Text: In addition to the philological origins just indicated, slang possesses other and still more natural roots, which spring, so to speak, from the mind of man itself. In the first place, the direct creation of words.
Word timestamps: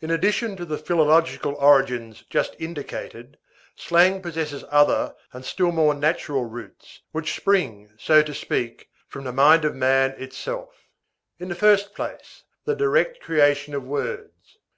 In 0.00 0.10
addition 0.10 0.56
to 0.56 0.64
the 0.64 0.76
philological 0.76 1.54
origins 1.54 2.24
just 2.28 2.56
indicated, 2.58 3.38
slang 3.76 4.20
possesses 4.20 4.64
other 4.72 5.14
and 5.32 5.44
still 5.44 5.70
more 5.70 5.94
natural 5.94 6.44
roots, 6.46 7.00
which 7.12 7.36
spring, 7.36 7.90
so 7.96 8.24
to 8.24 8.34
speak, 8.34 8.88
from 9.06 9.22
the 9.22 9.30
mind 9.32 9.64
of 9.64 9.76
man 9.76 10.20
itself. 10.20 10.88
In 11.38 11.46
the 11.48 11.54
first 11.54 11.94
place, 11.94 12.42
the 12.64 12.74
direct 12.74 13.20
creation 13.20 13.72
of 13.72 13.84
words. 13.84 14.58